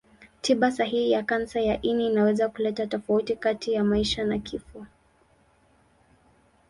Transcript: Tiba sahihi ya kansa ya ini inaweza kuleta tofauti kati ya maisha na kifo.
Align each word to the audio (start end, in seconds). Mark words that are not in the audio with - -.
Tiba 0.41 0.71
sahihi 0.71 1.11
ya 1.11 1.23
kansa 1.23 1.59
ya 1.61 1.81
ini 1.81 2.07
inaweza 2.07 2.49
kuleta 2.49 2.87
tofauti 2.87 3.35
kati 3.35 3.73
ya 3.73 3.83
maisha 3.83 4.23
na 4.23 4.37
kifo. 4.39 4.85